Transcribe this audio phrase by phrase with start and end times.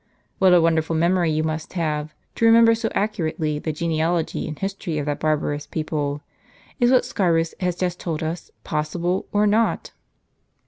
[0.39, 4.97] What a wonderful memory you must have, to remember so accurately the genealogy and history
[4.97, 6.21] of that barbarous people!
[6.79, 9.91] Is what Scaurus has just told us possible, or not?"